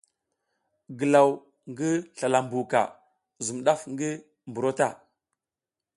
Glaw 0.99 1.29
ngi 1.69 1.89
slala 2.17 2.39
mbuka 2.45 2.81
zum 3.45 3.59
daf 3.65 3.81
ngi 3.93 4.09
buro 4.53 4.71
ta. 4.79 4.87